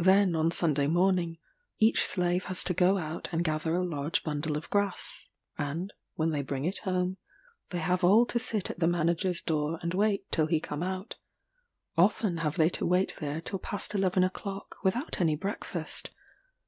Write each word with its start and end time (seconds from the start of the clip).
Then, 0.00 0.34
on 0.34 0.50
Sunday 0.50 0.88
morning, 0.88 1.38
each 1.78 2.04
slave 2.04 2.46
has 2.46 2.64
to 2.64 2.74
go 2.74 2.98
out 2.98 3.28
and 3.30 3.44
gather 3.44 3.74
a 3.76 3.84
large 3.84 4.24
bundle 4.24 4.56
of 4.56 4.68
grass; 4.70 5.28
and, 5.56 5.92
when 6.16 6.30
they 6.30 6.42
bring 6.42 6.64
it 6.64 6.78
home, 6.78 7.16
they 7.70 7.78
have 7.78 8.02
all 8.02 8.26
to 8.26 8.40
sit 8.40 8.70
at 8.70 8.80
the 8.80 8.88
manager's 8.88 9.40
door 9.40 9.78
and 9.80 9.94
wait 9.94 10.28
till 10.32 10.46
he 10.48 10.58
come 10.58 10.82
out: 10.82 11.18
often 11.96 12.38
have 12.38 12.56
they 12.56 12.70
to 12.70 12.84
wait 12.84 13.14
there 13.20 13.40
till 13.40 13.60
past 13.60 13.94
eleven 13.94 14.24
o'clock, 14.24 14.74
without 14.82 15.20
any 15.20 15.36
breakfast. 15.36 16.10